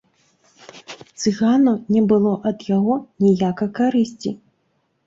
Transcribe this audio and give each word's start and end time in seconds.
Цыгану 1.19 1.73
не 1.93 2.01
было 2.13 2.33
ад 2.53 2.59
яго 2.77 2.93
ніякай 3.27 3.75
карысці. 3.79 4.37